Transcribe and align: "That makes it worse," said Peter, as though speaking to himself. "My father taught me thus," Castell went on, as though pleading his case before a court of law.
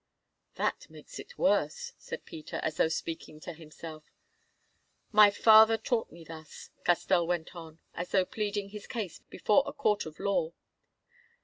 "That 0.55 0.89
makes 0.89 1.19
it 1.19 1.37
worse," 1.37 1.93
said 1.99 2.25
Peter, 2.25 2.59
as 2.63 2.77
though 2.77 2.87
speaking 2.87 3.39
to 3.41 3.53
himself. 3.53 4.03
"My 5.11 5.29
father 5.29 5.77
taught 5.77 6.11
me 6.11 6.23
thus," 6.23 6.71
Castell 6.83 7.27
went 7.27 7.55
on, 7.55 7.77
as 7.93 8.09
though 8.09 8.25
pleading 8.25 8.69
his 8.69 8.87
case 8.87 9.19
before 9.19 9.61
a 9.67 9.73
court 9.73 10.07
of 10.07 10.19
law. 10.19 10.53